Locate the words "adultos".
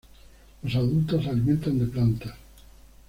0.77-1.23